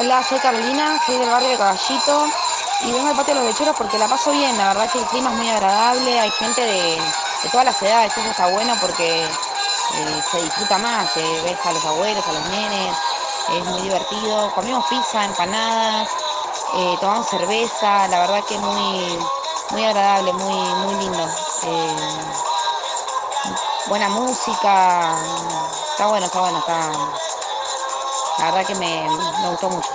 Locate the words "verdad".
4.68-4.88, 18.20-18.44, 28.46-28.66